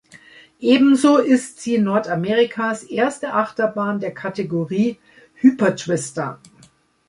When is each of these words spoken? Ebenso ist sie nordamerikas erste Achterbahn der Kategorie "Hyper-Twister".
Ebenso 0.57 1.17
ist 1.17 1.59
sie 1.61 1.77
nordamerikas 1.77 2.81
erste 2.83 3.35
Achterbahn 3.35 3.99
der 3.99 4.15
Kategorie 4.15 4.97
"Hyper-Twister". 5.35 6.39